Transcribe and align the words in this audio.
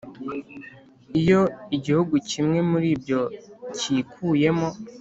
iyo 1.19 1.41
igihugu 1.75 2.13
kimwe 2.29 2.59
muri 2.69 2.89
byo 3.01 3.21
kikuyemo 3.77 4.69